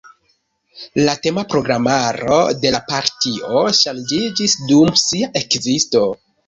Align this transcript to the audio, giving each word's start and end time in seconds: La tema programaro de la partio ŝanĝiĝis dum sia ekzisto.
La 1.07 1.13
tema 1.25 1.43
programaro 1.51 2.39
de 2.65 2.73
la 2.79 2.81
partio 2.89 3.63
ŝanĝiĝis 3.83 4.61
dum 4.75 4.95
sia 5.09 5.35
ekzisto. 5.47 6.09